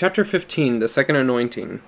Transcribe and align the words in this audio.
Chapter 0.00 0.24
15 0.24 0.78
The 0.78 0.88
Second 0.88 1.16
Anointing. 1.16 1.82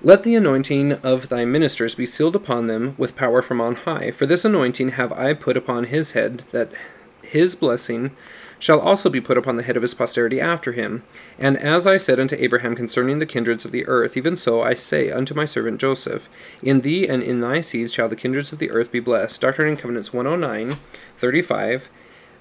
Let 0.00 0.22
the 0.22 0.34
anointing 0.34 0.92
of 1.02 1.28
thy 1.28 1.44
ministers 1.44 1.94
be 1.94 2.06
sealed 2.06 2.34
upon 2.34 2.66
them 2.66 2.94
with 2.96 3.14
power 3.14 3.42
from 3.42 3.60
on 3.60 3.74
high. 3.74 4.10
For 4.10 4.24
this 4.24 4.46
anointing 4.46 4.92
have 4.92 5.12
I 5.12 5.34
put 5.34 5.54
upon 5.54 5.84
his 5.84 6.12
head, 6.12 6.44
that 6.52 6.72
his 7.20 7.54
blessing 7.54 8.12
shall 8.58 8.80
also 8.80 9.10
be 9.10 9.20
put 9.20 9.36
upon 9.36 9.56
the 9.56 9.62
head 9.64 9.76
of 9.76 9.82
his 9.82 9.92
posterity 9.92 10.40
after 10.40 10.72
him. 10.72 11.02
And 11.38 11.58
as 11.58 11.86
I 11.86 11.98
said 11.98 12.18
unto 12.18 12.36
Abraham 12.36 12.74
concerning 12.74 13.18
the 13.18 13.26
kindreds 13.26 13.66
of 13.66 13.70
the 13.70 13.86
earth, 13.86 14.16
even 14.16 14.34
so 14.34 14.62
I 14.62 14.72
say 14.72 15.10
unto 15.10 15.34
my 15.34 15.44
servant 15.44 15.78
Joseph, 15.78 16.30
In 16.62 16.80
thee 16.80 17.06
and 17.06 17.22
in 17.22 17.40
thy 17.40 17.60
seeds 17.60 17.92
shall 17.92 18.08
the 18.08 18.16
kindreds 18.16 18.50
of 18.50 18.60
the 18.60 18.70
earth 18.70 18.90
be 18.90 19.00
blessed. 19.00 19.42
Doctrine 19.42 19.68
and 19.68 19.78
Covenants 19.78 20.10
109, 20.10 20.78
35, 21.18 21.90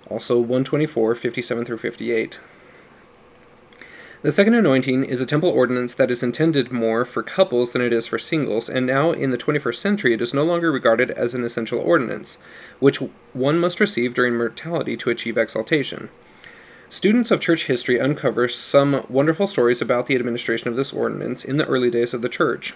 also 0.09 0.39
124, 0.39 1.15
57 1.15 1.65
through 1.65 1.79
58. 1.79 2.39
The 4.25 4.31
second 4.31 4.55
anointing 4.55 5.03
is 5.03 5.21
a 5.21 5.25
temple 5.27 5.51
ordinance 5.51 5.93
that 5.93 6.09
is 6.09 6.23
intended 6.23 6.71
more 6.71 7.05
for 7.05 7.21
couples 7.21 7.73
than 7.73 7.83
it 7.83 7.93
is 7.93 8.07
for 8.07 8.17
singles, 8.17 8.67
and 8.67 8.83
now 8.83 9.11
in 9.11 9.29
the 9.29 9.37
21st 9.37 9.75
century 9.75 10.15
it 10.15 10.21
is 10.21 10.33
no 10.33 10.41
longer 10.41 10.71
regarded 10.71 11.11
as 11.11 11.35
an 11.35 11.43
essential 11.43 11.79
ordinance, 11.79 12.39
which 12.79 12.97
one 13.33 13.59
must 13.59 13.79
receive 13.79 14.15
during 14.15 14.35
mortality 14.35 14.97
to 14.97 15.11
achieve 15.11 15.37
exaltation. 15.37 16.09
Students 16.89 17.29
of 17.29 17.39
church 17.39 17.67
history 17.67 17.99
uncover 17.99 18.47
some 18.47 19.05
wonderful 19.09 19.45
stories 19.45 19.79
about 19.79 20.07
the 20.07 20.15
administration 20.15 20.69
of 20.69 20.75
this 20.75 20.91
ordinance 20.91 21.45
in 21.45 21.57
the 21.57 21.67
early 21.67 21.91
days 21.91 22.11
of 22.11 22.23
the 22.23 22.27
church. 22.27 22.73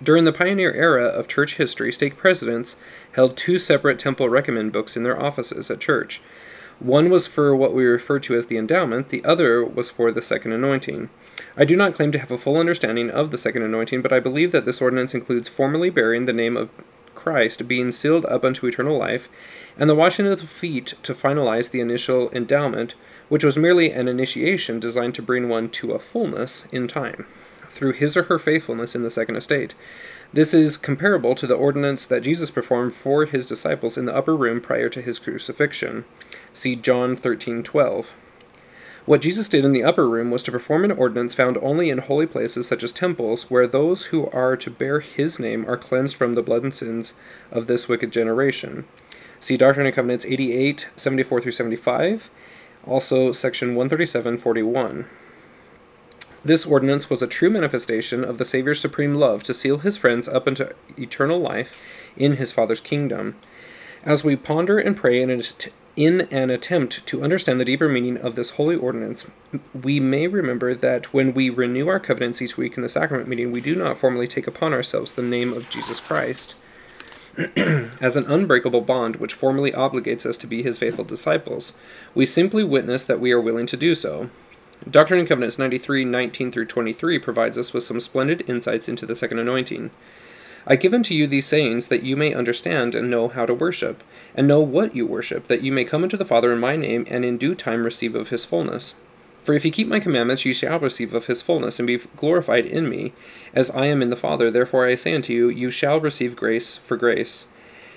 During 0.00 0.22
the 0.22 0.32
pioneer 0.32 0.72
era 0.72 1.06
of 1.06 1.26
church 1.26 1.56
history, 1.56 1.92
stake 1.92 2.16
presidents 2.16 2.76
held 3.14 3.36
two 3.36 3.58
separate 3.58 3.98
temple 3.98 4.28
recommend 4.28 4.70
books 4.70 4.96
in 4.96 5.02
their 5.02 5.20
offices 5.20 5.68
at 5.68 5.80
church. 5.80 6.22
One 6.78 7.10
was 7.10 7.26
for 7.26 7.54
what 7.54 7.74
we 7.74 7.84
refer 7.84 8.18
to 8.20 8.34
as 8.34 8.46
the 8.46 8.56
endowment, 8.58 9.10
the 9.10 9.24
other 9.24 9.64
was 9.64 9.90
for 9.90 10.10
the 10.10 10.22
second 10.22 10.52
anointing. 10.52 11.10
I 11.56 11.64
do 11.64 11.76
not 11.76 11.94
claim 11.94 12.12
to 12.12 12.18
have 12.18 12.30
a 12.30 12.38
full 12.38 12.56
understanding 12.56 13.10
of 13.10 13.30
the 13.30 13.38
second 13.38 13.62
anointing, 13.62 14.02
but 14.02 14.12
I 14.12 14.20
believe 14.20 14.52
that 14.52 14.64
this 14.64 14.80
ordinance 14.80 15.14
includes 15.14 15.48
formally 15.48 15.90
bearing 15.90 16.24
the 16.24 16.32
name 16.32 16.56
of 16.56 16.70
Christ, 17.14 17.68
being 17.68 17.92
sealed 17.92 18.26
up 18.26 18.44
unto 18.44 18.66
eternal 18.66 18.98
life, 18.98 19.28
and 19.78 19.88
the 19.88 19.94
washing 19.94 20.26
of 20.26 20.40
the 20.40 20.46
feet 20.46 20.94
to 21.02 21.14
finalize 21.14 21.70
the 21.70 21.80
initial 21.80 22.30
endowment, 22.32 22.94
which 23.28 23.44
was 23.44 23.56
merely 23.56 23.92
an 23.92 24.08
initiation 24.08 24.80
designed 24.80 25.14
to 25.14 25.22
bring 25.22 25.48
one 25.48 25.68
to 25.70 25.92
a 25.92 25.98
fullness 25.98 26.66
in 26.72 26.88
time, 26.88 27.26
through 27.68 27.92
his 27.92 28.16
or 28.16 28.24
her 28.24 28.38
faithfulness 28.38 28.94
in 28.94 29.02
the 29.02 29.10
second 29.10 29.36
estate. 29.36 29.74
This 30.32 30.54
is 30.54 30.76
comparable 30.76 31.34
to 31.34 31.46
the 31.46 31.54
ordinance 31.54 32.06
that 32.06 32.22
Jesus 32.22 32.50
performed 32.50 32.94
for 32.94 33.26
his 33.26 33.44
disciples 33.44 33.98
in 33.98 34.06
the 34.06 34.16
upper 34.16 34.34
room 34.34 34.60
prior 34.60 34.88
to 34.88 35.02
his 35.02 35.18
crucifixion. 35.18 36.04
See 36.52 36.76
John 36.76 37.16
13:12. 37.16 38.12
What 39.04 39.22
Jesus 39.22 39.48
did 39.48 39.64
in 39.64 39.72
the 39.72 39.82
upper 39.82 40.08
room 40.08 40.30
was 40.30 40.42
to 40.44 40.52
perform 40.52 40.84
an 40.84 40.92
ordinance 40.92 41.34
found 41.34 41.58
only 41.60 41.90
in 41.90 41.98
holy 41.98 42.26
places 42.26 42.68
such 42.68 42.84
as 42.84 42.92
temples, 42.92 43.50
where 43.50 43.66
those 43.66 44.06
who 44.06 44.28
are 44.30 44.56
to 44.56 44.70
bear 44.70 45.00
his 45.00 45.40
name 45.40 45.64
are 45.68 45.76
cleansed 45.76 46.14
from 46.14 46.34
the 46.34 46.42
blood 46.42 46.62
and 46.62 46.72
sins 46.72 47.14
of 47.50 47.66
this 47.66 47.88
wicked 47.88 48.12
generation. 48.12 48.84
See 49.40 49.56
Doctrine 49.56 49.86
and 49.86 49.94
Covenants 49.94 50.24
88, 50.24 50.88
74 50.94 51.40
through 51.40 51.52
75, 51.52 52.30
also 52.86 53.32
section 53.32 53.74
137, 53.74 54.36
41. 54.36 55.06
This 56.44 56.66
ordinance 56.66 57.08
was 57.08 57.22
a 57.22 57.26
true 57.26 57.50
manifestation 57.50 58.22
of 58.24 58.38
the 58.38 58.44
Savior's 58.44 58.78
supreme 58.78 59.14
love 59.14 59.42
to 59.44 59.54
seal 59.54 59.78
his 59.78 59.96
friends 59.96 60.28
up 60.28 60.46
into 60.46 60.74
eternal 60.96 61.40
life 61.40 61.80
in 62.16 62.36
his 62.36 62.52
Father's 62.52 62.80
kingdom. 62.80 63.36
As 64.04 64.22
we 64.22 64.36
ponder 64.36 64.78
and 64.78 64.96
pray 64.96 65.22
in 65.22 65.30
in 65.96 66.22
an 66.30 66.50
attempt 66.50 67.06
to 67.06 67.22
understand 67.22 67.60
the 67.60 67.64
deeper 67.64 67.88
meaning 67.88 68.16
of 68.16 68.34
this 68.34 68.52
holy 68.52 68.76
ordinance, 68.76 69.26
we 69.74 70.00
may 70.00 70.26
remember 70.26 70.74
that 70.74 71.12
when 71.12 71.34
we 71.34 71.50
renew 71.50 71.88
our 71.88 72.00
covenants 72.00 72.40
each 72.40 72.56
week 72.56 72.76
in 72.76 72.82
the 72.82 72.88
sacrament 72.88 73.28
meeting, 73.28 73.52
we 73.52 73.60
do 73.60 73.76
not 73.76 73.98
formally 73.98 74.26
take 74.26 74.46
upon 74.46 74.72
ourselves 74.72 75.12
the 75.12 75.22
name 75.22 75.52
of 75.52 75.68
Jesus 75.68 76.00
Christ 76.00 76.56
as 77.56 78.16
an 78.16 78.30
unbreakable 78.30 78.80
bond 78.80 79.16
which 79.16 79.34
formally 79.34 79.72
obligates 79.72 80.24
us 80.24 80.36
to 80.38 80.46
be 80.46 80.62
his 80.62 80.78
faithful 80.78 81.04
disciples. 81.04 81.74
We 82.14 82.26
simply 82.26 82.64
witness 82.64 83.04
that 83.04 83.20
we 83.20 83.32
are 83.32 83.40
willing 83.40 83.66
to 83.66 83.76
do 83.76 83.94
so. 83.94 84.30
Doctrine 84.90 85.20
and 85.20 85.28
Covenants 85.28 85.58
93 85.58 86.04
19 86.04 86.50
through 86.50 86.66
23 86.66 87.18
provides 87.18 87.56
us 87.56 87.72
with 87.72 87.84
some 87.84 88.00
splendid 88.00 88.48
insights 88.48 88.88
into 88.88 89.06
the 89.06 89.14
second 89.14 89.38
anointing. 89.38 89.90
I 90.66 90.76
give 90.76 90.94
unto 90.94 91.14
you 91.14 91.26
these 91.26 91.46
sayings 91.46 91.88
that 91.88 92.04
you 92.04 92.16
may 92.16 92.32
understand 92.32 92.94
and 92.94 93.10
know 93.10 93.28
how 93.28 93.46
to 93.46 93.54
worship, 93.54 94.02
and 94.34 94.46
know 94.46 94.60
what 94.60 94.94
you 94.94 95.06
worship, 95.06 95.48
that 95.48 95.62
you 95.62 95.72
may 95.72 95.84
come 95.84 96.02
unto 96.04 96.16
the 96.16 96.24
Father 96.24 96.52
in 96.52 96.60
my 96.60 96.76
name, 96.76 97.06
and 97.10 97.24
in 97.24 97.36
due 97.36 97.54
time 97.54 97.84
receive 97.84 98.14
of 98.14 98.28
his 98.28 98.44
fullness. 98.44 98.94
For 99.42 99.54
if 99.54 99.64
ye 99.64 99.72
keep 99.72 99.88
my 99.88 99.98
commandments, 99.98 100.44
ye 100.44 100.52
shall 100.52 100.78
receive 100.78 101.14
of 101.14 101.26
his 101.26 101.42
fullness, 101.42 101.80
and 101.80 101.86
be 101.86 101.98
glorified 102.16 102.64
in 102.64 102.88
me, 102.88 103.12
as 103.52 103.72
I 103.72 103.86
am 103.86 104.02
in 104.02 104.10
the 104.10 104.16
Father. 104.16 104.50
Therefore 104.50 104.86
I 104.86 104.94
say 104.94 105.14
unto 105.14 105.32
you, 105.32 105.48
you 105.48 105.70
shall 105.70 105.98
receive 105.98 106.36
grace 106.36 106.76
for 106.76 106.96
grace. 106.96 107.46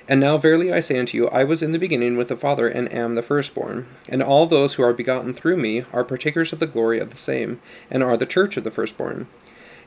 And 0.07 0.19
now 0.19 0.37
verily 0.37 0.71
I 0.71 0.79
say 0.79 0.99
unto 0.99 1.17
you, 1.17 1.27
I 1.29 1.43
was 1.43 1.61
in 1.61 1.71
the 1.71 1.79
beginning 1.79 2.17
with 2.17 2.29
the 2.29 2.37
Father, 2.37 2.67
and 2.67 2.91
am 2.91 3.13
the 3.13 3.21
firstborn. 3.21 3.87
And 4.09 4.23
all 4.23 4.47
those 4.47 4.73
who 4.73 4.83
are 4.83 4.93
begotten 4.93 5.33
through 5.33 5.57
me 5.57 5.83
are 5.93 6.03
partakers 6.03 6.51
of 6.51 6.59
the 6.59 6.67
glory 6.67 6.99
of 6.99 7.11
the 7.11 7.17
same, 7.17 7.59
and 7.91 8.01
are 8.01 8.17
the 8.17 8.25
church 8.25 8.57
of 8.57 8.63
the 8.63 8.71
firstborn. 8.71 9.27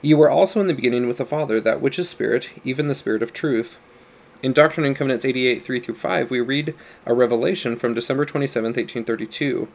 Ye 0.01 0.15
were 0.15 0.31
also 0.31 0.61
in 0.61 0.69
the 0.69 0.75
beginning 0.75 1.09
with 1.09 1.19
the 1.19 1.25
Father, 1.25 1.61
that 1.61 1.81
which 1.81 1.99
is 1.99 2.09
Spirit, 2.09 2.51
even 2.65 2.87
the 2.87 2.95
Spirit 2.95 3.23
of 3.23 3.33
truth. 3.33 3.79
In 4.43 4.53
Doctrine 4.53 4.87
and 4.87 4.95
Covenants 4.95 5.25
88 5.25 5.63
3 5.63 5.81
through 5.81 5.95
5, 5.97 6.31
we 6.31 6.41
read 6.41 6.75
a 7.05 7.13
revelation 7.13 7.75
from 7.75 7.95
December 7.95 8.25
27, 8.25 8.69
1832. 8.69 9.67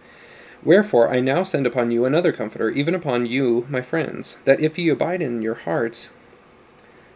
Wherefore 0.63 1.13
I 1.13 1.19
now 1.19 1.43
send 1.43 1.67
upon 1.67 1.91
you 1.91 2.05
another 2.05 2.31
Comforter, 2.31 2.69
even 2.69 2.95
upon 2.95 3.25
you, 3.25 3.67
my 3.69 3.81
friends, 3.81 4.37
that 4.45 4.61
if 4.61 4.77
ye 4.77 4.87
abide 4.87 5.21
in 5.21 5.41
your 5.41 5.55
hearts, 5.55 6.09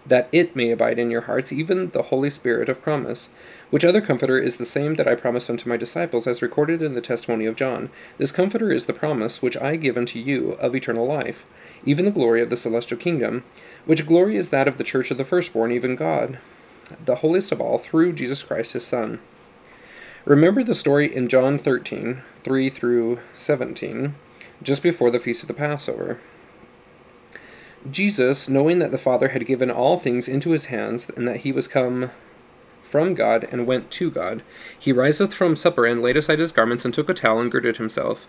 that 0.05 0.27
it 0.33 0.53
may 0.53 0.71
abide 0.71 0.99
in 0.99 1.09
your 1.09 1.21
hearts, 1.21 1.53
even 1.53 1.91
the 1.91 2.03
Holy 2.03 2.29
Spirit 2.29 2.67
of 2.67 2.81
promise, 2.81 3.29
which 3.69 3.85
other 3.85 4.01
Comforter 4.01 4.37
is 4.37 4.57
the 4.57 4.65
same 4.65 4.95
that 4.95 5.07
I 5.07 5.15
promised 5.15 5.49
unto 5.49 5.69
my 5.69 5.77
disciples, 5.77 6.27
as 6.27 6.41
recorded 6.41 6.81
in 6.81 6.93
the 6.93 7.01
testimony 7.01 7.45
of 7.45 7.55
John. 7.55 7.89
This 8.17 8.33
Comforter 8.33 8.73
is 8.73 8.85
the 8.85 8.93
promise 8.93 9.41
which 9.41 9.55
I 9.55 9.77
give 9.77 9.97
unto 9.97 10.19
you 10.19 10.53
of 10.53 10.75
eternal 10.75 11.05
life 11.05 11.45
even 11.87 12.03
the 12.03 12.11
glory 12.11 12.41
of 12.41 12.49
the 12.49 12.57
celestial 12.57 12.97
kingdom, 12.97 13.45
which 13.85 14.05
glory 14.05 14.35
is 14.35 14.49
that 14.49 14.67
of 14.67 14.77
the 14.77 14.83
church 14.83 15.09
of 15.09 15.17
the 15.17 15.23
firstborn, 15.23 15.71
even 15.71 15.95
God, 15.95 16.37
the 17.03 17.15
holiest 17.15 17.53
of 17.53 17.61
all, 17.61 17.77
through 17.77 18.11
Jesus 18.11 18.43
Christ 18.43 18.73
his 18.73 18.85
Son. 18.85 19.19
Remember 20.25 20.65
the 20.65 20.75
story 20.75 21.15
in 21.15 21.29
John 21.29 21.57
13, 21.57 22.21
3 22.43 22.69
through 22.69 23.19
17, 23.35 24.15
just 24.61 24.83
before 24.83 25.09
the 25.09 25.19
feast 25.19 25.43
of 25.43 25.47
the 25.47 25.53
Passover. 25.53 26.19
Jesus, 27.89 28.49
knowing 28.49 28.79
that 28.79 28.91
the 28.91 28.97
Father 28.97 29.29
had 29.29 29.45
given 29.45 29.71
all 29.71 29.97
things 29.97 30.27
into 30.27 30.51
his 30.51 30.65
hands, 30.65 31.09
and 31.15 31.25
that 31.25 31.37
he 31.37 31.53
was 31.53 31.69
come 31.69 32.11
from 32.87 33.13
God 33.13 33.47
and 33.51 33.67
went 33.67 33.91
to 33.91 34.09
God. 34.09 34.41
He 34.77 34.91
riseth 34.91 35.33
from 35.33 35.55
supper 35.55 35.85
and 35.85 36.01
laid 36.01 36.17
aside 36.17 36.39
his 36.39 36.51
garments 36.51 36.85
and 36.85 36.93
took 36.93 37.09
a 37.09 37.13
towel 37.13 37.39
and 37.39 37.51
girded 37.51 37.77
himself. 37.77 38.25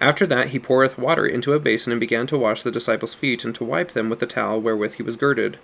After 0.00 0.26
that 0.26 0.50
he 0.50 0.58
poureth 0.58 0.98
water 0.98 1.26
into 1.26 1.52
a 1.52 1.58
basin 1.58 1.92
and 1.92 2.00
began 2.00 2.26
to 2.28 2.38
wash 2.38 2.62
the 2.62 2.70
disciples' 2.70 3.14
feet 3.14 3.44
and 3.44 3.54
to 3.54 3.64
wipe 3.64 3.92
them 3.92 4.10
with 4.10 4.20
the 4.20 4.26
towel 4.26 4.60
wherewith 4.60 4.94
he 4.94 5.02
was 5.02 5.16
girded. 5.16 5.58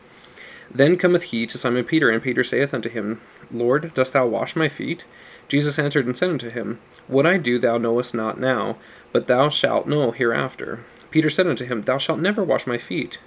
Then 0.71 0.97
cometh 0.97 1.25
he 1.25 1.47
to 1.47 1.57
Simon 1.57 1.85
Peter, 1.85 2.11
and 2.11 2.23
Peter 2.23 2.45
saith 2.45 2.75
unto 2.75 2.91
him, 2.91 3.21
Lord, 3.51 3.95
dost 3.95 4.13
thou 4.13 4.27
wash 4.27 4.55
my 4.55 4.69
feet? 4.69 5.07
Jesus 5.49 5.79
answered 5.79 6.05
and 6.05 6.17
said 6.17 6.29
unto 6.31 6.51
him, 6.51 6.79
What 7.07 7.27
I 7.27 7.39
do 7.39 7.59
thou 7.59 7.79
knowest 7.79 8.15
not 8.15 8.39
now, 8.39 8.77
but 9.13 9.27
thou 9.27 9.49
shalt 9.49 9.87
know 9.87 10.11
hereafter. 10.11 10.85
Peter 11.11 11.31
said 11.31 11.47
unto 11.47 11.65
him, 11.65 11.83
Thou 11.83 11.97
shalt 11.97 12.21
never 12.21 12.45
wash 12.45 12.67
my 12.67 12.77
feet. 12.77 13.19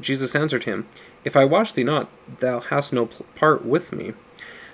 Jesus 0.00 0.34
answered 0.34 0.64
him, 0.64 0.88
If 1.24 1.36
I 1.36 1.44
wash 1.44 1.72
thee 1.72 1.84
not, 1.84 2.08
thou 2.40 2.60
hast 2.60 2.92
no 2.92 3.06
part 3.06 3.64
with 3.64 3.92
me. 3.92 4.14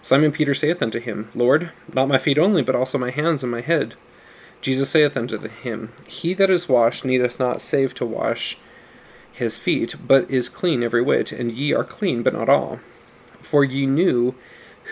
Simon 0.04 0.32
Peter 0.32 0.52
saith 0.52 0.82
unto 0.82 1.00
him, 1.00 1.30
Lord, 1.34 1.72
not 1.90 2.08
my 2.08 2.18
feet 2.18 2.36
only, 2.36 2.60
but 2.60 2.76
also 2.76 2.98
my 2.98 3.08
hands 3.08 3.42
and 3.42 3.50
my 3.50 3.62
head. 3.62 3.94
Jesus 4.60 4.90
saith 4.90 5.16
unto 5.16 5.38
him, 5.48 5.94
He 6.06 6.34
that 6.34 6.50
is 6.50 6.68
washed 6.68 7.06
needeth 7.06 7.40
not 7.40 7.62
save 7.62 7.94
to 7.94 8.04
wash 8.04 8.58
his 9.32 9.56
feet, 9.56 9.94
but 10.06 10.30
is 10.30 10.50
clean 10.50 10.82
every 10.82 11.00
whit, 11.00 11.32
and 11.32 11.50
ye 11.50 11.72
are 11.72 11.84
clean, 11.84 12.22
but 12.22 12.34
not 12.34 12.50
all. 12.50 12.80
For 13.40 13.64
ye 13.64 13.86
knew 13.86 14.34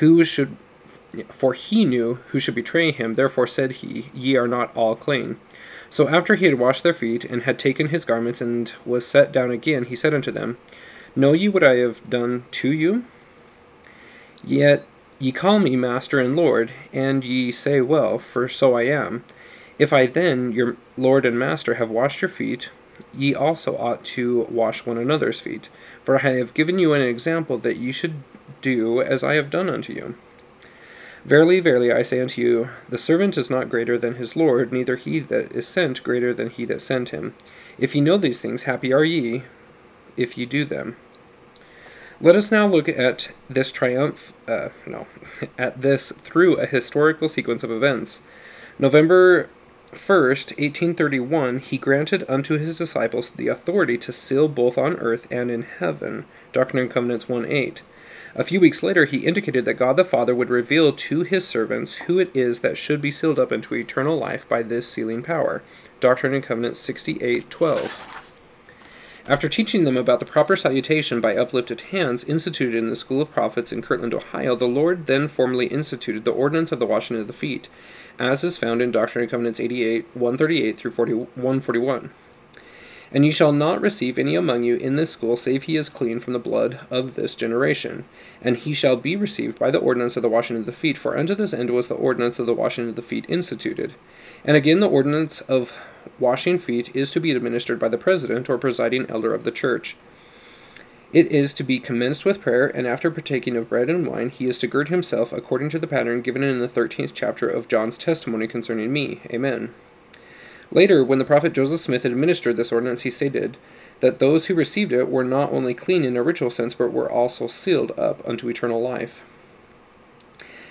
who 0.01 0.25
should 0.25 0.57
for 1.29 1.53
he 1.53 1.85
knew 1.85 2.15
who 2.29 2.39
should 2.39 2.55
betray 2.55 2.91
him, 2.91 3.15
therefore 3.17 3.47
said 3.47 3.73
he, 3.73 4.11
Ye 4.15 4.37
are 4.37 4.49
not 4.49 4.75
all 4.75 4.97
clean. 4.97 5.39
So 5.91 6.09
after 6.09 6.37
he 6.37 6.47
had 6.47 6.59
washed 6.59 6.85
their 6.85 6.95
feet, 6.95 7.27
and 7.27 7.43
had 7.43 7.59
taken 7.59 7.89
his 7.89 8.07
garments, 8.07 8.41
and 8.41 8.73
was 8.87 9.07
set 9.07 9.31
down 9.31 9.51
again, 9.51 9.85
he 9.85 9.95
said 9.95 10.15
unto 10.15 10.33
them, 10.33 10.57
Know 11.15 11.35
ye 11.35 11.51
what 11.51 11.63
I 11.63 11.75
have 11.75 12.09
done 12.09 12.47
to 12.53 12.73
you? 12.73 13.05
Yet 14.43 14.87
Ye 15.23 15.31
call 15.31 15.61
me 15.61 15.77
Master 15.77 16.19
and 16.19 16.35
Lord, 16.35 16.73
and 16.93 17.25
ye 17.25 17.53
say 17.53 17.81
well, 17.81 18.19
for 18.19 18.49
so 18.49 18.77
I 18.77 18.87
am. 18.87 19.23
If 19.79 19.93
I 19.93 20.07
then, 20.07 20.51
your 20.51 20.77
Lord 20.97 21.25
and 21.25 21.39
Master, 21.39 21.75
have 21.75 21.93
washed 21.93 22.23
your 22.23 22.29
feet, 22.29 22.71
ye 23.15 23.33
also 23.33 23.77
ought 23.77 24.05
to 24.17 24.49
wash 24.51 24.85
one 24.85 24.99
another's 24.99 25.39
feet. 25.39 25.69
For 26.03 26.17
I 26.17 26.31
have 26.39 26.55
given 26.55 26.81
you 26.81 26.93
an 26.93 27.03
example 27.03 27.57
that 27.59 27.77
ye 27.77 27.93
should 27.93 28.25
do 28.63 29.01
as 29.01 29.23
I 29.23 29.35
have 29.35 29.49
done 29.49 29.71
unto 29.71 29.93
you. 29.93 30.17
Verily, 31.25 31.61
verily, 31.61 31.93
I 31.93 32.03
say 32.03 32.21
unto 32.21 32.43
you, 32.43 32.71
the 32.89 32.99
servant 32.99 33.39
is 33.39 33.49
not 33.49 33.71
greater 33.71 33.97
than 33.97 34.17
his 34.17 34.35
Lord, 34.35 34.73
neither 34.73 34.97
he 34.97 35.21
that 35.21 35.53
is 35.53 35.69
sent 35.69 36.03
greater 36.03 36.35
than 36.35 36.51
he 36.51 36.65
that 36.65 36.81
sent 36.81 37.11
him. 37.11 37.37
If 37.79 37.95
ye 37.95 38.01
know 38.01 38.17
these 38.17 38.41
things, 38.41 38.65
happy 38.65 38.93
are 38.93 39.05
ye, 39.05 39.45
if 40.17 40.37
ye 40.37 40.47
do 40.47 40.65
them. 40.65 40.97
Let 42.23 42.37
us 42.37 42.53
now 42.53 42.69
look 42.69 42.89
at 42.89 43.33
this 43.51 43.73
triumph, 43.73 44.33
uh, 44.47 44.69
no, 44.87 45.09
at 45.59 45.81
this 45.81 46.13
through 46.13 46.55
a 46.55 46.67
historical 46.67 47.27
sequence 47.27 47.65
of 47.65 47.71
events. 47.73 48.23
November 48.79 49.51
1st, 49.91 50.57
1831, 50.57 51.59
he 51.59 51.79
granted 51.79 52.25
unto 52.29 52.59
his 52.59 52.77
disciples 52.77 53.31
the 53.31 53.49
authority 53.49 53.99
to 53.99 54.13
seal 54.13 54.47
both 54.47 54.79
on 54.79 54.95
earth 54.99 55.27
and 55.33 55.51
in 55.51 55.63
heaven. 55.63 56.25
Doctrine 56.53 56.85
and 56.85 56.93
Covenants 56.93 57.29
1 57.29 57.45
8. 57.45 57.83
A 58.37 58.45
few 58.45 58.61
weeks 58.61 58.85
later, 58.85 59.05
he 59.05 59.27
indicated 59.27 59.65
that 59.65 59.75
God 59.75 59.97
the 59.97 60.05
Father 60.05 60.33
would 60.33 60.49
reveal 60.49 60.93
to 60.93 61.23
his 61.23 61.47
servants 61.47 61.97
who 62.07 62.21
it 62.21 62.31
is 62.37 62.61
that 62.61 62.79
should 62.79 63.03
be 63.03 63.11
sealed 63.11 63.41
up 63.41 63.51
into 63.51 63.75
eternal 63.75 64.17
life 64.17 64.49
by 64.49 64.63
this 64.63 64.89
sealing 64.89 65.25
power. 65.25 65.61
Doctrine 65.99 66.35
and 66.35 66.45
Covenants 66.45 66.79
68 66.79 67.51
12. 67.51 68.32
After 69.29 69.49
teaching 69.49 69.85
them 69.85 69.97
about 69.97 70.19
the 70.19 70.27
proper 70.27 70.57
salutation 70.57 71.21
by 71.21 71.37
uplifted 71.37 71.81
hands 71.93 72.25
instituted 72.25 72.77
in 72.77 72.91
the 72.91 72.97
School 72.97 73.21
of 73.21 73.31
Prophets 73.31 73.73
in 73.73 73.81
Kirtland, 73.81 74.13
Ohio, 74.15 74.57
the 74.57 74.67
Lord 74.67 75.07
then 75.07 75.29
formally 75.29 75.67
instituted 75.67 76.25
the 76.25 76.33
ordinance 76.33 76.73
of 76.73 76.81
the 76.81 76.87
washing 76.87 77.17
of 77.17 77.29
the 77.29 77.33
feet, 77.33 77.69
as 78.19 78.43
is 78.43 78.59
found 78.59 78.83
in 78.83 78.91
Doctrine 78.91 79.23
and 79.23 79.31
Covenants 79.31 79.61
88, 79.61 80.07
138 80.15 80.77
through 80.77 80.91
40, 80.91 81.13
141. 81.13 82.11
And 83.15 83.27
ye 83.27 83.31
shall 83.31 83.53
not 83.53 83.83
receive 83.83 84.19
any 84.19 84.35
among 84.35 84.65
you 84.65 84.77
in 84.77 84.97
this 84.97 85.11
school, 85.11 85.37
save 85.37 85.65
he 85.65 85.77
is 85.77 85.91
clean 85.91 86.19
from 86.19 86.33
the 86.33 86.39
blood 86.39 86.81
of 86.91 87.15
this 87.15 87.35
generation. 87.35 88.07
And 88.41 88.57
he 88.57 88.73
shall 88.73 88.97
be 88.97 89.17
received 89.17 89.59
by 89.59 89.71
the 89.71 89.79
ordinance 89.79 90.17
of 90.17 90.23
the 90.23 90.31
washing 90.31 90.57
of 90.57 90.65
the 90.65 90.73
feet, 90.73 90.97
for 90.97 91.19
unto 91.19 91.35
this 91.35 91.53
end 91.53 91.71
was 91.71 91.89
the 91.89 91.95
ordinance 91.95 92.39
of 92.39 92.47
the 92.47 92.55
washing 92.55 92.89
of 92.89 92.97
the 92.97 93.03
feet 93.03 93.27
instituted. 93.29 93.95
And 94.45 94.57
again, 94.57 94.81
the 94.81 94.89
ordinance 94.89 95.43
of 95.43 95.77
washing 96.19 96.59
feet 96.59 96.95
is 96.97 97.11
to 97.11 97.21
be 97.21 97.33
administered 97.33 97.79
by 97.79 97.89
the 97.89 97.99
president 97.99 98.49
or 98.49 98.57
presiding 98.57 99.07
elder 99.11 99.35
of 99.35 99.45
the 99.45 99.53
church. 99.53 99.97
It 101.13 101.27
is 101.27 101.53
to 101.55 101.63
be 101.63 101.79
commenced 101.79 102.25
with 102.25 102.41
prayer, 102.41 102.67
and 102.67 102.87
after 102.87 103.11
partaking 103.11 103.55
of 103.59 103.69
bread 103.69 103.91
and 103.91 104.07
wine, 104.07 104.31
he 104.31 104.47
is 104.47 104.59
to 104.61 104.67
gird 104.67 104.89
himself 104.89 105.31
according 105.31 105.69
to 105.69 105.79
the 105.79 105.87
pattern 105.87 106.23
given 106.23 106.43
in 106.43 106.61
the 106.61 106.69
thirteenth 106.69 107.13
chapter 107.13 107.47
of 107.47 107.69
John's 107.69 107.99
testimony 107.99 108.47
concerning 108.47 108.91
me. 108.91 109.21
Amen. 109.31 109.75
Later, 110.73 111.05
when 111.05 111.19
the 111.19 111.25
prophet 111.25 111.53
Joseph 111.53 111.81
Smith 111.81 112.05
administered 112.05 112.57
this 112.57 112.73
ordinance, 112.73 113.03
he 113.03 113.11
stated 113.11 113.59
that 114.01 114.19
those 114.19 114.47
who 114.47 114.55
received 114.55 114.93
it 114.93 115.11
were 115.11 115.23
not 115.23 115.53
only 115.53 115.75
clean 115.75 116.03
in 116.03 116.17
a 116.17 116.23
ritual 116.23 116.51
sense, 116.51 116.75
but 116.75 116.93
were 116.93 117.11
also 117.11 117.47
sealed 117.47 117.93
up 117.99 118.27
unto 118.27 118.49
eternal 118.49 118.81
life. 118.81 119.23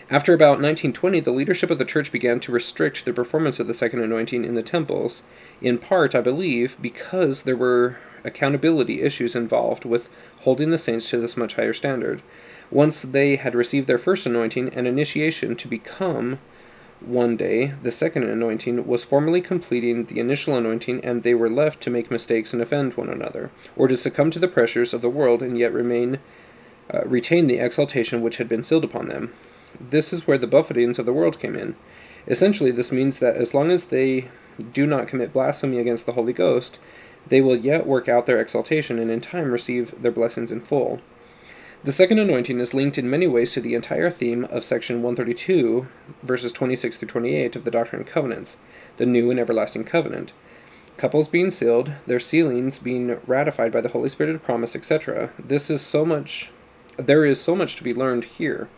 After 0.09 0.33
about 0.33 0.59
1920, 0.59 1.21
the 1.21 1.31
leadership 1.31 1.69
of 1.69 1.77
the 1.77 1.85
church 1.85 2.11
began 2.11 2.39
to 2.41 2.51
restrict 2.51 3.05
the 3.05 3.13
performance 3.13 3.59
of 3.59 3.67
the 3.67 3.73
second 3.73 4.01
anointing 4.01 4.43
in 4.43 4.55
the 4.55 4.63
temples, 4.63 5.21
in 5.61 5.77
part, 5.77 6.15
I 6.15 6.21
believe, 6.21 6.77
because 6.81 7.43
there 7.43 7.55
were 7.55 7.97
accountability 8.23 9.01
issues 9.01 9.35
involved 9.35 9.85
with 9.85 10.09
holding 10.41 10.69
the 10.69 10.77
saints 10.77 11.09
to 11.09 11.17
this 11.17 11.37
much 11.37 11.55
higher 11.55 11.73
standard. 11.73 12.21
Once 12.69 13.03
they 13.03 13.35
had 13.35 13.55
received 13.55 13.87
their 13.87 13.97
first 13.97 14.25
anointing 14.25 14.69
and 14.69 14.87
initiation 14.87 15.55
to 15.55 15.67
become 15.67 16.39
one 17.05 17.35
day, 17.35 17.73
the 17.81 17.91
second 17.91 18.23
anointing 18.23 18.85
was 18.85 19.03
formally 19.03 19.41
completing 19.41 20.05
the 20.05 20.19
initial 20.19 20.55
anointing, 20.55 21.03
and 21.03 21.23
they 21.23 21.33
were 21.33 21.49
left 21.49 21.81
to 21.81 21.89
make 21.89 22.11
mistakes 22.11 22.53
and 22.53 22.61
offend 22.61 22.93
one 22.93 23.09
another, 23.09 23.51
or 23.75 23.87
to 23.87 23.97
succumb 23.97 24.29
to 24.31 24.39
the 24.39 24.47
pressures 24.47 24.93
of 24.93 25.01
the 25.01 25.09
world 25.09 25.41
and 25.41 25.57
yet 25.57 25.73
remain 25.73 26.19
uh, 26.93 27.01
retain 27.05 27.47
the 27.47 27.59
exaltation 27.59 28.21
which 28.21 28.37
had 28.37 28.49
been 28.49 28.63
sealed 28.63 28.83
upon 28.83 29.07
them. 29.07 29.33
This 29.79 30.11
is 30.11 30.27
where 30.27 30.37
the 30.37 30.47
buffetings 30.47 30.99
of 30.99 31.05
the 31.05 31.13
world 31.13 31.39
came 31.39 31.55
in. 31.55 31.75
Essentially, 32.27 32.71
this 32.71 32.91
means 32.91 33.19
that 33.19 33.35
as 33.35 33.53
long 33.53 33.71
as 33.71 33.85
they 33.85 34.27
do 34.73 34.85
not 34.85 35.07
commit 35.07 35.33
blasphemy 35.33 35.79
against 35.79 36.05
the 36.05 36.11
Holy 36.11 36.33
Ghost, 36.33 36.79
they 37.27 37.41
will 37.41 37.55
yet 37.55 37.87
work 37.87 38.09
out 38.09 38.25
their 38.25 38.41
exaltation 38.41 38.99
and 38.99 39.09
in 39.09 39.21
time 39.21 39.51
receive 39.51 40.01
their 40.01 40.11
blessings 40.11 40.51
in 40.51 40.61
full. 40.61 41.01
The 41.83 41.91
second 41.91 42.19
anointing 42.19 42.59
is 42.59 42.75
linked 42.75 42.99
in 42.99 43.09
many 43.09 43.25
ways 43.25 43.53
to 43.53 43.59
the 43.59 43.73
entire 43.73 44.11
theme 44.11 44.45
of 44.45 44.63
section 44.63 45.01
132, 45.01 45.87
verses 46.21 46.53
26 46.53 46.97
through 46.97 47.07
28 47.07 47.55
of 47.55 47.63
the 47.63 47.71
Doctrine 47.71 48.03
and 48.03 48.09
Covenants, 48.09 48.59
the 48.97 49.07
new 49.07 49.31
and 49.31 49.39
everlasting 49.39 49.85
covenant. 49.85 50.31
Couples 50.97 51.27
being 51.27 51.49
sealed, 51.49 51.93
their 52.05 52.19
sealings 52.19 52.77
being 52.77 53.19
ratified 53.25 53.71
by 53.71 53.81
the 53.81 53.89
Holy 53.89 54.09
Spirit 54.09 54.35
of 54.35 54.43
promise, 54.43 54.75
etc. 54.75 55.31
This 55.39 55.71
is 55.71 55.81
so 55.81 56.05
much 56.05 56.51
there 56.97 57.25
is 57.25 57.41
so 57.41 57.55
much 57.55 57.77
to 57.77 57.83
be 57.83 57.95
learned 57.95 58.25
here. 58.25 58.69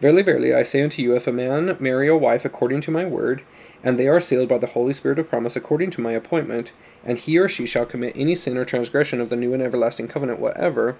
Verily, 0.00 0.22
verily, 0.22 0.54
I 0.54 0.62
say 0.62 0.82
unto 0.82 1.02
you, 1.02 1.16
if 1.16 1.26
a 1.26 1.32
man 1.32 1.76
marry 1.80 2.06
a 2.06 2.14
wife 2.14 2.44
according 2.44 2.80
to 2.82 2.92
my 2.92 3.04
word, 3.04 3.42
and 3.82 3.98
they 3.98 4.06
are 4.06 4.20
sealed 4.20 4.48
by 4.48 4.58
the 4.58 4.68
Holy 4.68 4.92
Spirit 4.92 5.18
of 5.18 5.28
promise 5.28 5.56
according 5.56 5.90
to 5.90 6.00
my 6.00 6.12
appointment, 6.12 6.70
and 7.04 7.18
he 7.18 7.38
or 7.38 7.48
she 7.48 7.66
shall 7.66 7.86
commit 7.86 8.12
any 8.14 8.36
sin 8.36 8.56
or 8.56 8.64
transgression 8.64 9.20
of 9.20 9.30
the 9.30 9.36
new 9.36 9.52
and 9.52 9.62
everlasting 9.62 10.06
covenant 10.06 10.38
whatever, 10.38 10.96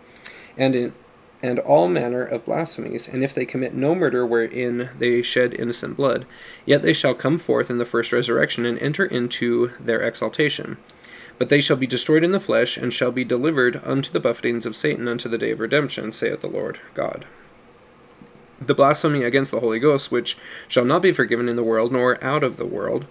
and 0.57 0.75
in 0.75 0.95
and 1.47 1.59
all 1.61 1.89
manner 1.89 2.25
of 2.25 2.45
blasphemies, 2.45 3.09
and 3.09 3.23
if 3.23 3.33
they 3.33 3.47
commit 3.47 3.75
no 3.75 3.95
murder 3.95 4.27
wherein 4.27 4.91
they 4.99 5.23
shed 5.23 5.55
innocent 5.55 5.97
blood, 5.97 6.27
yet 6.65 6.83
they 6.83 6.93
shall 6.93 7.15
come 7.15 7.39
forth 7.39 7.71
in 7.71 7.79
the 7.79 7.85
first 7.85 8.13
resurrection 8.13 8.67
and 8.67 8.79
enter 8.81 9.05
into 9.05 9.71
their 9.79 10.03
exaltation. 10.03 10.77
But 11.39 11.49
they 11.49 11.61
shall 11.61 11.77
be 11.77 11.87
destroyed 11.87 12.25
in 12.25 12.33
the 12.33 12.41
flesh, 12.41 12.77
and 12.77 12.93
shall 12.93 13.13
be 13.13 13.25
delivered 13.25 13.81
unto 13.85 14.11
the 14.11 14.21
buffetings 14.21 14.67
of 14.67 14.75
Satan 14.75 15.07
unto 15.07 15.29
the 15.29 15.39
day 15.39 15.53
of 15.53 15.61
redemption, 15.61 16.13
saith 16.13 16.41
the 16.41 16.49
Lord 16.49 16.81
God 16.95 17.27
the 18.61 18.75
blasphemy 18.75 19.23
against 19.23 19.51
the 19.51 19.61
Holy 19.61 19.79
Ghost, 19.79 20.11
which 20.11 20.37
shall 20.69 20.85
not 20.85 21.03
be 21.03 21.13
forgiven 21.13 21.49
in 21.49 21.57
the 21.57 21.65
world 21.65 21.93
nor 21.93 22.23
out 22.25 22.43
of 22.43 22.57
the 22.57 22.67
world, 22.67 23.07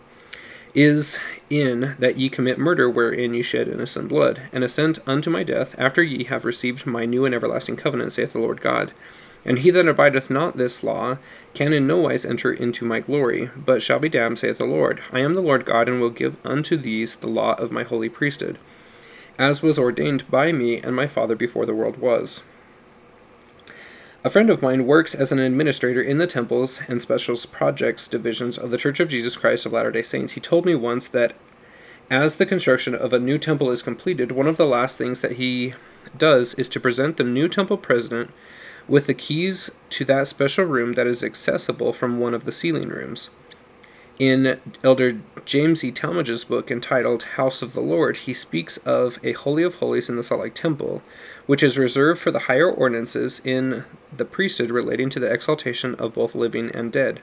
is 0.75 1.19
in 1.50 1.95
that 1.98 2.18
ye 2.18 2.30
commit 2.30 2.60
murder 2.60 2.89
wherein 2.89 3.33
ye 3.33 3.42
shed 3.42 3.68
innocent 3.68 4.10
blood, 4.10 4.42
and 4.51 4.63
assent 4.63 5.00
unto 5.07 5.30
my 5.30 5.42
death 5.42 5.74
after 5.80 6.04
ye 6.04 6.25
have 6.25 6.45
received 6.45 6.86
my 6.86 7.06
new 7.06 7.25
and 7.25 7.33
everlasting 7.33 7.77
covenant, 7.77 8.12
saith 8.13 8.33
the 8.33 8.39
Lord 8.39 8.62
God. 8.62 8.92
And 9.45 9.60
he 9.60 9.69
that 9.72 9.88
abideth 9.88 10.30
not 10.30 10.57
this 10.57 10.83
law 10.83 11.18
can 11.54 11.72
in 11.72 11.88
no 11.88 11.98
wise 11.98 12.25
enter 12.25 12.51
into 12.51 12.83
my 12.83 13.00
glory, 13.00 13.51
but 13.56 13.81
shall 13.81 14.00
be 14.00 14.10
damned, 14.10 14.39
saith 14.39 14.57
the 14.57 14.66
Lord. 14.66 15.01
I 15.12 15.19
am 15.19 15.36
the 15.36 15.42
Lord 15.42 15.66
God, 15.66 15.88
and 15.88 16.01
will 16.01 16.10
give 16.10 16.38
unto 16.44 16.75
these 16.75 17.16
the 17.16 17.27
law 17.27 17.54
of 17.54 17.72
my 17.72 17.83
holy 17.83 18.10
priesthood, 18.10 18.57
as 19.38 19.62
was 19.62 19.80
ordained 19.80 20.30
by 20.30 20.51
me 20.51 20.81
and 20.81 20.95
my 20.95 21.07
Father 21.07 21.36
before 21.36 21.66
the 21.66 21.75
world 21.75 21.98
was. 21.98 22.42
A 24.25 24.30
friend 24.31 24.50
of 24.50 24.63
mine 24.63 24.88
works 24.88 25.13
as 25.13 25.31
an 25.31 25.38
administrator 25.38 26.01
in 26.01 26.18
the 26.18 26.25
temples 26.25 26.81
and 26.88 27.00
special 27.00 27.38
projects 27.51 28.07
divisions 28.07 28.57
of 28.57 28.72
the 28.72 28.77
Church 28.80 29.00
of 29.00 29.07
Jesus 29.07 29.38
Christ 29.38 29.68
of 29.68 29.74
Latter 29.74 29.92
day 29.92 30.01
Saints. 30.01 30.33
He 30.33 30.42
told 30.42 30.66
me 30.66 30.74
once 30.74 31.07
that 31.10 31.33
as 32.10 32.38
the 32.38 32.45
construction 32.48 32.95
of 32.95 33.13
a 33.13 33.19
new 33.19 33.38
temple 33.38 33.69
is 33.69 33.83
completed, 33.83 34.31
one 34.31 34.48
of 34.48 34.57
the 34.57 34.66
last 34.66 34.98
things 34.98 35.22
that 35.22 35.33
he 35.33 35.75
does 36.18 36.55
is 36.55 36.67
to 36.70 36.79
present 36.79 37.17
the 37.17 37.24
new 37.24 37.48
temple 37.48 37.77
president 37.77 38.32
with 38.88 39.05
the 39.05 39.13
keys 39.13 39.70
to 39.91 40.03
that 40.05 40.27
special 40.27 40.65
room 40.65 40.94
that 40.94 41.05
is 41.05 41.24
accessible 41.24 41.94
from 41.94 42.20
one 42.20 42.34
of 42.34 42.46
the 42.46 42.51
sealing 42.51 42.89
rooms. 42.89 43.29
In 44.17 44.62
Elder 44.81 45.19
James 45.43 45.84
E. 45.84 45.91
Talmage's 45.91 46.45
book 46.45 46.72
entitled 46.72 47.24
House 47.24 47.62
of 47.62 47.74
the 47.74 47.81
Lord, 47.81 48.15
he 48.17 48.34
speaks 48.34 48.77
of 48.77 49.19
a 49.25 49.34
Holy 49.34 49.62
of 49.62 49.75
Holies 49.75 50.07
in 50.07 50.15
the 50.15 50.24
Salt 50.24 50.39
Lake 50.41 50.53
Temple, 50.53 51.01
which 51.48 51.62
is 51.62 51.77
reserved 51.77 52.22
for 52.22 52.31
the 52.31 52.39
higher 52.39 52.72
ordinances 52.72 53.41
in 53.43 53.84
the 54.15 54.24
priesthood 54.24 54.72
relating 54.72 55.10
to 55.10 55.19
the 55.19 55.31
exaltation 55.31 55.95
of 55.95 56.13
both 56.13 56.34
living 56.34 56.72
and 56.72 56.93
dead. 56.93 57.19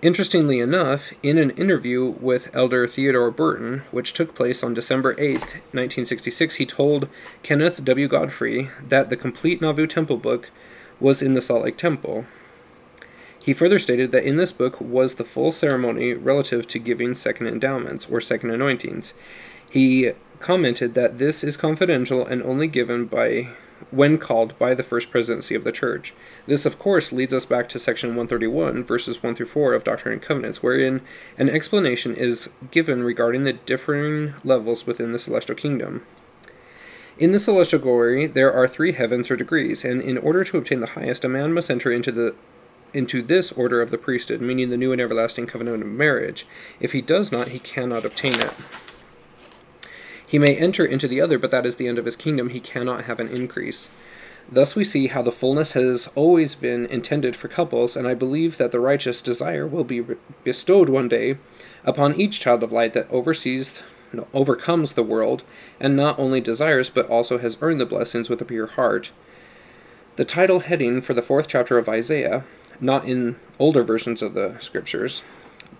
Interestingly 0.00 0.60
enough, 0.60 1.12
in 1.22 1.36
an 1.36 1.50
interview 1.50 2.06
with 2.06 2.54
Elder 2.54 2.86
Theodore 2.86 3.30
Burton, 3.30 3.82
which 3.90 4.14
took 4.14 4.34
place 4.34 4.62
on 4.62 4.72
December 4.72 5.14
8, 5.18 5.32
1966, 5.32 6.54
he 6.54 6.64
told 6.64 7.08
Kenneth 7.42 7.84
W. 7.84 8.08
Godfrey 8.08 8.70
that 8.80 9.10
the 9.10 9.16
complete 9.16 9.60
Nauvoo 9.60 9.86
Temple 9.86 10.16
book 10.16 10.50
was 11.00 11.20
in 11.20 11.34
the 11.34 11.42
Salt 11.42 11.64
Lake 11.64 11.76
Temple. 11.76 12.24
He 13.48 13.54
further 13.54 13.78
stated 13.78 14.12
that 14.12 14.24
in 14.24 14.36
this 14.36 14.52
book 14.52 14.78
was 14.78 15.14
the 15.14 15.24
full 15.24 15.52
ceremony 15.52 16.12
relative 16.12 16.66
to 16.66 16.78
giving 16.78 17.14
second 17.14 17.46
endowments, 17.46 18.04
or 18.04 18.20
second 18.20 18.50
anointings. 18.50 19.14
He 19.70 20.12
commented 20.38 20.92
that 20.92 21.16
this 21.16 21.42
is 21.42 21.56
confidential 21.56 22.26
and 22.26 22.42
only 22.42 22.66
given 22.66 23.06
by 23.06 23.48
when 23.90 24.18
called 24.18 24.58
by 24.58 24.74
the 24.74 24.82
first 24.82 25.10
presidency 25.10 25.54
of 25.54 25.64
the 25.64 25.72
church. 25.72 26.12
This, 26.46 26.66
of 26.66 26.78
course, 26.78 27.10
leads 27.10 27.32
us 27.32 27.46
back 27.46 27.70
to 27.70 27.78
section 27.78 28.10
131, 28.10 28.84
verses 28.84 29.22
1 29.22 29.34
through 29.34 29.46
4 29.46 29.72
of 29.72 29.82
Doctrine 29.82 30.12
and 30.12 30.20
Covenants, 30.20 30.62
wherein 30.62 31.00
an 31.38 31.48
explanation 31.48 32.14
is 32.14 32.50
given 32.70 33.02
regarding 33.02 33.44
the 33.44 33.54
differing 33.54 34.34
levels 34.44 34.86
within 34.86 35.12
the 35.12 35.18
celestial 35.18 35.56
kingdom. 35.56 36.04
In 37.18 37.30
the 37.30 37.38
celestial 37.38 37.80
glory, 37.80 38.26
there 38.26 38.52
are 38.52 38.68
three 38.68 38.92
heavens 38.92 39.30
or 39.30 39.36
degrees, 39.36 39.86
and 39.86 40.02
in 40.02 40.18
order 40.18 40.44
to 40.44 40.58
obtain 40.58 40.80
the 40.80 40.88
highest, 40.88 41.24
a 41.24 41.30
man 41.30 41.54
must 41.54 41.70
enter 41.70 41.90
into 41.90 42.12
the 42.12 42.34
into 42.92 43.22
this 43.22 43.52
order 43.52 43.80
of 43.80 43.90
the 43.90 43.98
priesthood, 43.98 44.40
meaning 44.40 44.70
the 44.70 44.76
new 44.76 44.92
and 44.92 45.00
everlasting 45.00 45.46
covenant 45.46 45.82
of 45.82 45.88
marriage. 45.88 46.46
If 46.80 46.92
he 46.92 47.00
does 47.00 47.30
not, 47.30 47.48
he 47.48 47.58
cannot 47.58 48.04
obtain 48.04 48.40
it. 48.40 48.52
He 50.26 50.38
may 50.38 50.56
enter 50.56 50.84
into 50.84 51.08
the 51.08 51.20
other, 51.20 51.38
but 51.38 51.50
that 51.50 51.64
is 51.64 51.76
the 51.76 51.88
end 51.88 51.98
of 51.98 52.04
his 52.04 52.16
kingdom. 52.16 52.50
He 52.50 52.60
cannot 52.60 53.04
have 53.04 53.18
an 53.18 53.28
increase. 53.28 53.88
Thus, 54.50 54.74
we 54.74 54.84
see 54.84 55.08
how 55.08 55.22
the 55.22 55.32
fullness 55.32 55.72
has 55.72 56.08
always 56.14 56.54
been 56.54 56.86
intended 56.86 57.36
for 57.36 57.48
couples, 57.48 57.96
and 57.96 58.06
I 58.06 58.14
believe 58.14 58.56
that 58.56 58.72
the 58.72 58.80
righteous 58.80 59.20
desire 59.20 59.66
will 59.66 59.84
be 59.84 60.04
bestowed 60.42 60.88
one 60.88 61.08
day 61.08 61.36
upon 61.84 62.18
each 62.18 62.40
child 62.40 62.62
of 62.62 62.72
light 62.72 62.94
that 62.94 63.10
oversees, 63.10 63.82
no, 64.10 64.26
overcomes 64.32 64.94
the 64.94 65.02
world, 65.02 65.44
and 65.78 65.94
not 65.94 66.18
only 66.18 66.40
desires 66.40 66.88
but 66.88 67.08
also 67.10 67.38
has 67.38 67.58
earned 67.60 67.80
the 67.80 67.86
blessings 67.86 68.30
with 68.30 68.40
a 68.40 68.46
pure 68.46 68.68
heart. 68.68 69.10
The 70.16 70.24
title 70.24 70.60
heading 70.60 71.02
for 71.02 71.12
the 71.12 71.22
fourth 71.22 71.46
chapter 71.46 71.76
of 71.76 71.88
Isaiah, 71.88 72.44
not 72.80 73.04
in 73.04 73.36
older 73.58 73.82
versions 73.82 74.22
of 74.22 74.34
the 74.34 74.56
scriptures, 74.60 75.22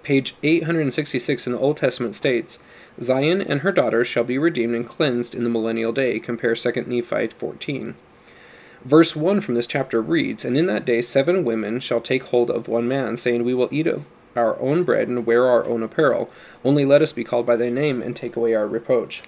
page 0.02 0.35
866 0.43 1.47
in 1.47 1.52
the 1.52 1.59
Old 1.59 1.76
Testament 1.76 2.14
states, 2.14 2.62
Zion 3.00 3.40
and 3.40 3.61
her 3.61 3.73
daughters 3.73 4.09
shall 4.09 4.25
be 4.25 4.38
redeemed 4.38 4.75
and 4.75 4.87
cleansed 4.87 5.35
in 5.35 5.45
the 5.45 5.50
millennial 5.50 5.93
day. 5.93 6.19
Compare 6.19 6.55
2 6.55 6.85
Nephi 6.87 7.28
14. 7.28 7.95
Verse 8.85 9.17
1 9.17 9.40
from 9.40 9.55
this 9.55 9.67
chapter 9.67 10.00
reads 10.00 10.45
And 10.45 10.57
in 10.57 10.67
that 10.67 10.85
day 10.85 11.00
seven 11.00 11.45
women 11.45 11.81
shall 11.81 12.00
take 12.00 12.25
hold 12.25 12.50
of 12.50 12.69
one 12.69 12.88
man, 12.88 13.17
saying, 13.17 13.45
We 13.45 13.55
will 13.55 13.69
eat 13.71 13.87
of 13.87 14.07
our 14.37 14.59
own 14.61 14.85
bread 14.85 15.09
and 15.09 15.26
wear 15.26 15.47
our 15.47 15.64
own 15.64 15.83
apparel. 15.83 16.31
Only 16.64 16.85
let 16.85 17.02
us 17.02 17.12
be 17.12 17.25
called 17.25 17.47
by 17.47 17.57
thy 17.57 17.71
name 17.71 18.00
and 18.00 18.14
take 18.14 18.37
away 18.37 18.55
our 18.55 18.67
reproach. 18.67 19.23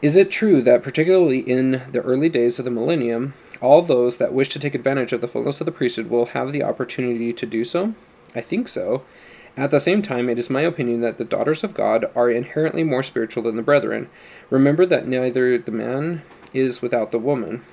Is 0.00 0.14
it 0.14 0.30
true 0.30 0.62
that, 0.62 0.82
particularly 0.82 1.40
in 1.40 1.82
the 1.90 2.00
early 2.02 2.28
days 2.28 2.58
of 2.60 2.64
the 2.64 2.70
millennium, 2.70 3.34
all 3.60 3.82
those 3.82 4.18
that 4.18 4.32
wish 4.32 4.48
to 4.50 4.58
take 4.58 4.74
advantage 4.74 5.12
of 5.12 5.20
the 5.20 5.28
fullness 5.28 5.60
of 5.60 5.66
the 5.66 5.72
priesthood 5.72 6.08
will 6.08 6.26
have 6.26 6.52
the 6.52 6.62
opportunity 6.62 7.32
to 7.32 7.46
do 7.46 7.64
so? 7.64 7.94
I 8.34 8.40
think 8.40 8.68
so. 8.68 9.02
At 9.56 9.72
the 9.72 9.80
same 9.80 10.02
time, 10.02 10.28
it 10.28 10.38
is 10.38 10.48
my 10.48 10.60
opinion 10.60 11.00
that 11.00 11.18
the 11.18 11.24
daughters 11.24 11.64
of 11.64 11.74
God 11.74 12.10
are 12.14 12.30
inherently 12.30 12.84
more 12.84 13.02
spiritual 13.02 13.42
than 13.42 13.56
the 13.56 13.62
brethren. 13.62 14.08
Remember 14.50 14.86
that 14.86 15.08
neither 15.08 15.58
the 15.58 15.72
man 15.72 16.22
is 16.54 16.80
without 16.80 17.10
the 17.10 17.18
woman. 17.18 17.64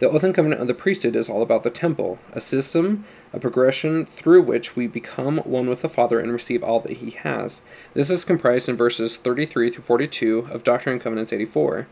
The 0.00 0.08
oath 0.08 0.22
and 0.22 0.34
covenant 0.34 0.60
of 0.60 0.68
the 0.68 0.74
priesthood 0.74 1.16
is 1.16 1.28
all 1.28 1.42
about 1.42 1.64
the 1.64 1.70
temple, 1.70 2.18
a 2.32 2.40
system, 2.40 3.04
a 3.32 3.40
progression 3.40 4.06
through 4.06 4.42
which 4.42 4.76
we 4.76 4.86
become 4.86 5.38
one 5.38 5.68
with 5.68 5.82
the 5.82 5.88
Father 5.88 6.20
and 6.20 6.32
receive 6.32 6.62
all 6.62 6.78
that 6.80 6.98
He 6.98 7.10
has. 7.10 7.62
This 7.94 8.08
is 8.08 8.24
comprised 8.24 8.68
in 8.68 8.76
verses 8.76 9.16
33 9.16 9.70
through 9.70 9.82
42 9.82 10.48
of 10.50 10.62
Doctrine 10.62 10.94
and 10.94 11.02
Covenants 11.02 11.32
84. 11.32 11.88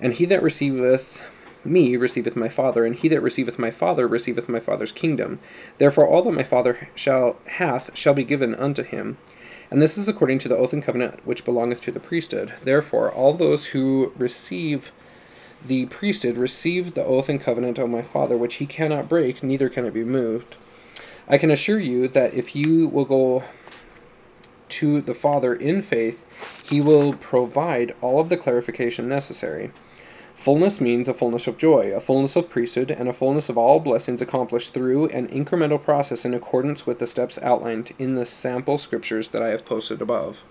And 0.00 0.14
he 0.14 0.24
that 0.26 0.42
receiveth 0.42 1.28
me 1.64 1.96
receiveth 1.96 2.36
my 2.36 2.48
Father, 2.48 2.84
and 2.84 2.94
he 2.96 3.08
that 3.08 3.20
receiveth 3.20 3.58
my 3.58 3.70
Father 3.70 4.08
receiveth 4.08 4.48
my 4.48 4.60
Father's 4.60 4.92
kingdom. 4.92 5.38
Therefore 5.78 6.06
all 6.06 6.22
that 6.22 6.32
my 6.32 6.42
Father 6.42 6.88
shall 6.94 7.36
hath 7.46 7.96
shall 7.96 8.14
be 8.14 8.24
given 8.24 8.54
unto 8.54 8.82
him. 8.82 9.18
And 9.70 9.80
this 9.80 9.96
is 9.96 10.08
according 10.08 10.38
to 10.40 10.48
the 10.48 10.56
oath 10.56 10.72
and 10.72 10.82
covenant 10.82 11.24
which 11.24 11.44
belongeth 11.44 11.80
to 11.82 11.92
the 11.92 12.00
priesthood. 12.00 12.54
Therefore, 12.64 13.10
all 13.10 13.32
those 13.34 13.66
who 13.66 14.12
receive 14.16 14.90
the 15.64 15.86
priesthood 15.86 16.36
receive 16.36 16.94
the 16.94 17.04
oath 17.04 17.28
and 17.28 17.40
covenant 17.40 17.78
of 17.78 17.90
my 17.90 18.02
Father, 18.02 18.36
which 18.36 18.54
he 18.54 18.66
cannot 18.66 19.08
break, 19.08 19.42
neither 19.42 19.68
can 19.68 19.84
it 19.84 19.94
be 19.94 20.04
moved. 20.04 20.56
I 21.28 21.38
can 21.38 21.50
assure 21.50 21.78
you 21.78 22.08
that 22.08 22.34
if 22.34 22.56
you 22.56 22.88
will 22.88 23.04
go 23.04 23.44
to 24.70 25.00
the 25.00 25.14
Father 25.14 25.54
in 25.54 25.82
faith, 25.82 26.24
he 26.68 26.80
will 26.80 27.12
provide 27.14 27.94
all 28.00 28.20
of 28.20 28.28
the 28.28 28.36
clarification 28.36 29.08
necessary. 29.08 29.70
Fullness 30.40 30.80
means 30.80 31.06
a 31.06 31.12
fullness 31.12 31.46
of 31.46 31.58
joy, 31.58 31.92
a 31.94 32.00
fullness 32.00 32.34
of 32.34 32.48
priesthood, 32.48 32.90
and 32.90 33.10
a 33.10 33.12
fullness 33.12 33.50
of 33.50 33.58
all 33.58 33.78
blessings 33.78 34.22
accomplished 34.22 34.72
through 34.72 35.08
an 35.08 35.28
incremental 35.28 35.78
process 35.78 36.24
in 36.24 36.32
accordance 36.32 36.86
with 36.86 36.98
the 36.98 37.06
steps 37.06 37.38
outlined 37.42 37.92
in 37.98 38.14
the 38.14 38.24
sample 38.24 38.78
scriptures 38.78 39.28
that 39.28 39.42
I 39.42 39.50
have 39.50 39.66
posted 39.66 40.00
above. 40.00 40.42